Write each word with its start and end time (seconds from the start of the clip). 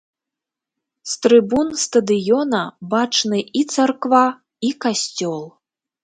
З 1.11 1.17
трыбун 1.25 1.67
стадыёна 1.81 2.61
бачны 2.93 3.39
і 3.59 3.61
царква, 3.75 4.23
і 4.71 4.71
касцёл. 4.87 5.45